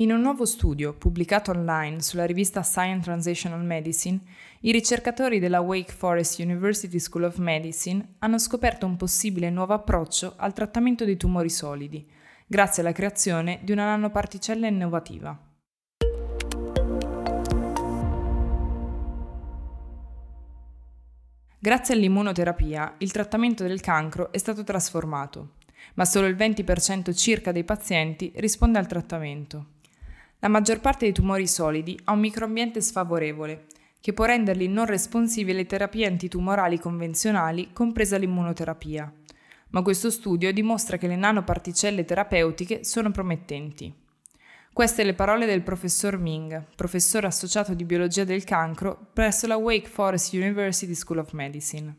In 0.00 0.12
un 0.12 0.20
nuovo 0.20 0.44
studio 0.44 0.94
pubblicato 0.94 1.50
online 1.50 2.02
sulla 2.02 2.24
rivista 2.24 2.62
Science 2.62 3.02
Translational 3.02 3.64
Medicine, 3.64 4.20
i 4.60 4.70
ricercatori 4.70 5.40
della 5.40 5.58
Wake 5.58 5.92
Forest 5.92 6.38
University 6.38 7.00
School 7.00 7.24
of 7.24 7.38
Medicine 7.38 8.14
hanno 8.20 8.38
scoperto 8.38 8.86
un 8.86 8.96
possibile 8.96 9.50
nuovo 9.50 9.74
approccio 9.74 10.34
al 10.36 10.52
trattamento 10.52 11.04
dei 11.04 11.16
tumori 11.16 11.50
solidi, 11.50 12.08
grazie 12.46 12.82
alla 12.82 12.92
creazione 12.92 13.58
di 13.64 13.72
una 13.72 13.86
nanoparticella 13.86 14.68
innovativa. 14.68 15.36
Grazie 21.58 21.94
all'immunoterapia, 21.94 22.94
il 22.98 23.10
trattamento 23.10 23.64
del 23.64 23.80
cancro 23.80 24.30
è 24.30 24.38
stato 24.38 24.62
trasformato, 24.62 25.54
ma 25.94 26.04
solo 26.04 26.28
il 26.28 26.36
20% 26.36 27.12
circa 27.16 27.50
dei 27.50 27.64
pazienti 27.64 28.30
risponde 28.36 28.78
al 28.78 28.86
trattamento. 28.86 29.76
La 30.40 30.48
maggior 30.48 30.80
parte 30.80 31.04
dei 31.04 31.12
tumori 31.12 31.48
solidi 31.48 31.98
ha 32.04 32.12
un 32.12 32.20
microambiente 32.20 32.80
sfavorevole, 32.80 33.66
che 34.00 34.12
può 34.12 34.24
renderli 34.24 34.68
non 34.68 34.86
responsivi 34.86 35.50
alle 35.50 35.66
terapie 35.66 36.06
antitumorali 36.06 36.78
convenzionali, 36.78 37.72
compresa 37.72 38.16
l'immunoterapia. 38.16 39.12
Ma 39.70 39.82
questo 39.82 40.10
studio 40.10 40.52
dimostra 40.52 40.96
che 40.96 41.08
le 41.08 41.16
nanoparticelle 41.16 42.04
terapeutiche 42.04 42.84
sono 42.84 43.10
promettenti. 43.10 43.92
Queste 44.72 45.02
le 45.02 45.14
parole 45.14 45.44
del 45.44 45.62
professor 45.62 46.16
Ming, 46.18 46.66
professore 46.76 47.26
associato 47.26 47.74
di 47.74 47.84
biologia 47.84 48.22
del 48.22 48.44
cancro 48.44 49.08
presso 49.12 49.48
la 49.48 49.56
Wake 49.56 49.88
Forest 49.88 50.32
University 50.34 50.94
School 50.94 51.18
of 51.18 51.32
Medicine. 51.32 51.96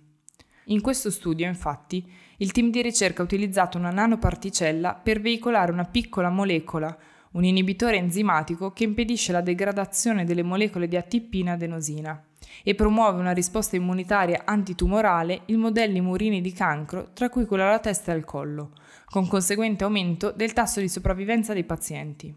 In 0.67 0.79
questo 0.79 1.11
studio, 1.11 1.45
infatti, 1.45 2.09
il 2.37 2.53
team 2.53 2.69
di 2.71 2.81
ricerca 2.81 3.21
ha 3.21 3.25
utilizzato 3.25 3.77
una 3.77 3.91
nanoparticella 3.91 4.93
per 4.93 5.19
veicolare 5.19 5.73
una 5.73 5.83
piccola 5.83 6.29
molecola 6.29 6.97
un 7.31 7.43
inibitore 7.43 7.97
enzimatico 7.97 8.71
che 8.71 8.83
impedisce 8.83 9.31
la 9.31 9.41
degradazione 9.41 10.25
delle 10.25 10.43
molecole 10.43 10.87
di 10.87 10.95
ATP 10.95 11.33
in 11.35 11.49
adenosina 11.49 12.23
e 12.63 12.75
promuove 12.75 13.19
una 13.19 13.31
risposta 13.31 13.75
immunitaria 13.75 14.43
antitumorale 14.45 15.41
in 15.45 15.59
modelli 15.59 16.01
murini 16.01 16.41
di 16.41 16.51
cancro, 16.51 17.11
tra 17.13 17.29
cui 17.29 17.45
quello 17.45 17.63
alla 17.63 17.79
testa 17.79 18.11
e 18.11 18.15
al 18.15 18.25
collo, 18.25 18.71
con 19.05 19.27
conseguente 19.27 19.83
aumento 19.83 20.31
del 20.31 20.53
tasso 20.53 20.79
di 20.79 20.89
sopravvivenza 20.89 21.53
dei 21.53 21.63
pazienti. 21.63 22.35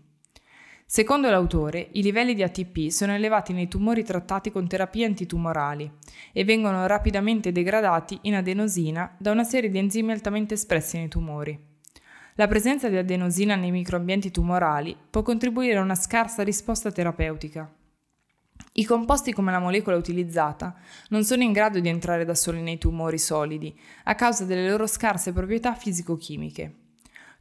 Secondo 0.84 1.30
l'autore, 1.30 1.88
i 1.92 2.02
livelli 2.02 2.34
di 2.34 2.42
ATP 2.42 2.88
sono 2.90 3.14
elevati 3.14 3.54
nei 3.54 3.66
tumori 3.66 4.04
trattati 4.04 4.50
con 4.50 4.68
terapie 4.68 5.06
antitumorali 5.06 5.90
e 6.32 6.44
vengono 6.44 6.86
rapidamente 6.86 7.50
degradati 7.50 8.18
in 8.22 8.34
adenosina 8.34 9.14
da 9.18 9.30
una 9.30 9.44
serie 9.44 9.70
di 9.70 9.78
enzimi 9.78 10.12
altamente 10.12 10.52
espressi 10.52 10.98
nei 10.98 11.08
tumori. 11.08 11.71
La 12.36 12.48
presenza 12.48 12.88
di 12.88 12.96
adenosina 12.96 13.56
nei 13.56 13.70
microambienti 13.70 14.30
tumorali 14.30 14.96
può 15.10 15.22
contribuire 15.22 15.76
a 15.76 15.82
una 15.82 15.94
scarsa 15.94 16.42
risposta 16.42 16.90
terapeutica. 16.90 17.70
I 18.74 18.84
composti 18.86 19.34
come 19.34 19.52
la 19.52 19.58
molecola 19.58 19.98
utilizzata 19.98 20.74
non 21.10 21.24
sono 21.24 21.42
in 21.42 21.52
grado 21.52 21.78
di 21.78 21.90
entrare 21.90 22.24
da 22.24 22.34
soli 22.34 22.62
nei 22.62 22.78
tumori 22.78 23.18
solidi 23.18 23.78
a 24.04 24.14
causa 24.14 24.46
delle 24.46 24.66
loro 24.66 24.86
scarse 24.86 25.32
proprietà 25.32 25.74
fisico-chimiche. 25.74 26.76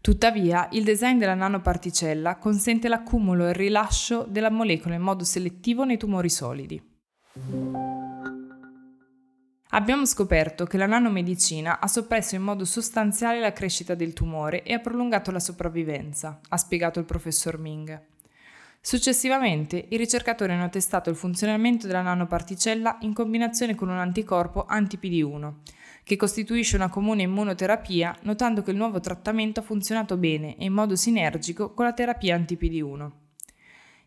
Tuttavia, 0.02 0.68
il 0.72 0.84
design 0.84 1.18
della 1.18 1.36
nanoparticella 1.36 2.36
consente 2.36 2.90
l'accumulo 2.90 3.46
e 3.46 3.50
il 3.50 3.56
rilascio 3.56 4.26
della 4.28 4.50
molecola 4.50 4.96
in 4.96 5.02
modo 5.02 5.24
selettivo 5.24 5.86
nei 5.86 5.98
tumori 5.98 6.30
solidi. 6.30 6.84
Abbiamo 9.74 10.06
scoperto 10.06 10.66
che 10.66 10.76
la 10.76 10.86
nanomedicina 10.86 11.80
ha 11.80 11.88
soppresso 11.88 12.36
in 12.36 12.42
modo 12.42 12.66
sostanziale 12.66 13.40
la 13.40 13.54
crescita 13.54 13.96
del 13.96 14.12
tumore 14.12 14.64
e 14.64 14.74
ha 14.74 14.80
prolungato 14.80 15.32
la 15.32 15.40
sopravvivenza, 15.40 16.42
ha 16.50 16.58
spiegato 16.58 17.00
il 17.00 17.06
professor 17.06 17.58
Ming. 17.58 18.02
Successivamente, 18.82 19.86
i 19.88 19.96
ricercatori 19.96 20.52
hanno 20.52 20.68
testato 20.68 21.10
il 21.10 21.16
funzionamento 21.16 21.88
della 21.88 22.02
nanoparticella 22.02 22.98
in 23.02 23.14
combinazione 23.14 23.74
con 23.74 23.88
un 23.88 23.98
anticorpo 23.98 24.66
anti-PD1, 24.66 25.54
che 26.04 26.18
costituisce 26.18 26.76
una 26.76 26.90
comune 26.90 27.22
immunoterapia, 27.22 28.18
notando 28.24 28.64
che 28.64 28.72
il 28.72 28.78
nuovo 28.78 29.00
trattamento 29.00 29.62
ha 29.62 29.64
funzionato 29.64 30.18
bene 30.18 30.58
e 30.58 30.66
in 30.66 30.74
modo 30.74 30.98
sinergico 30.98 31.74
con 31.74 31.86
la 31.86 31.94
terapia 31.94 32.36
anti-PD1. 32.36 33.10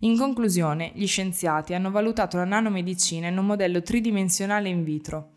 In 0.01 0.19
conclusione, 0.19 0.93
gli 0.95 1.07
scienziati 1.07 1.73
hanno 1.73 1.91
valutato 1.91 2.37
la 2.37 2.45
nanomedicina 2.45 3.29
in 3.29 3.39
un 3.39 3.47
modello 3.47 3.81
tridimensionale 3.81 4.69
in 4.69 4.85
vitro, 4.85 5.31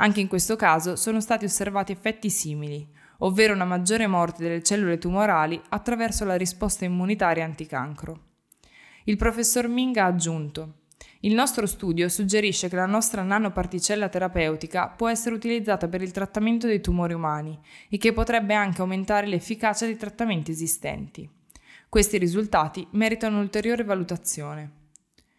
anche 0.00 0.20
in 0.20 0.28
questo 0.28 0.56
caso 0.56 0.96
sono 0.96 1.20
stati 1.20 1.44
osservati 1.44 1.92
effetti 1.92 2.30
simili, 2.30 2.86
ovvero 3.18 3.52
una 3.52 3.66
maggiore 3.66 4.06
morte 4.06 4.42
delle 4.42 4.62
cellule 4.62 4.98
tumorali 4.98 5.60
attraverso 5.68 6.24
la 6.24 6.36
risposta 6.36 6.86
immunitaria 6.86 7.44
anticancro. 7.44 8.28
Il 9.04 9.16
professor 9.16 9.68
Ming 9.68 9.96
ha 9.96 10.06
aggiunto 10.06 10.74
il 11.20 11.34
nostro 11.34 11.66
studio 11.66 12.08
suggerisce 12.08 12.70
che 12.70 12.76
la 12.76 12.86
nostra 12.86 13.22
nanoparticella 13.22 14.08
terapeutica 14.08 14.88
può 14.88 15.08
essere 15.08 15.34
utilizzata 15.34 15.86
per 15.86 16.00
il 16.00 16.12
trattamento 16.12 16.66
dei 16.66 16.80
tumori 16.80 17.12
umani 17.12 17.58
e 17.90 17.98
che 17.98 18.14
potrebbe 18.14 18.54
anche 18.54 18.80
aumentare 18.80 19.26
l'efficacia 19.26 19.84
dei 19.84 19.96
trattamenti 19.96 20.50
esistenti. 20.50 21.28
Questi 21.90 22.16
risultati 22.16 22.86
meritano 22.92 23.38
ulteriore 23.38 23.84
valutazione. 23.84 24.79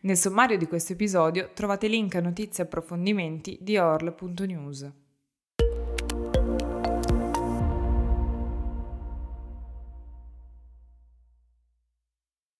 Nel 0.04 0.18
sommario 0.18 0.58
di 0.58 0.66
questo 0.66 0.94
episodio 0.94 1.52
trovate 1.54 1.88
link 1.88 2.16
a 2.16 2.22
notizie 2.22 2.64
e 2.64 2.66
approfondimenti 2.66 3.60
di 3.62 3.78
orl.news. 3.78 5.01